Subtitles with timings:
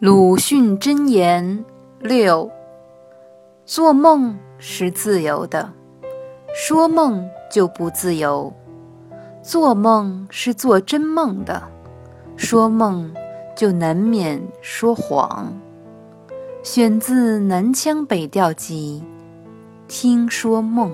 [0.00, 1.62] 鲁迅箴言
[1.98, 2.50] 六
[3.66, 5.70] 做梦是自由的
[6.54, 8.50] 说梦就不自由。
[9.42, 11.62] 做梦是做真梦的
[12.34, 13.12] 说梦
[13.54, 15.52] 就难免说谎。
[16.62, 19.04] 选自南腔北调集
[19.86, 20.90] 听说梦。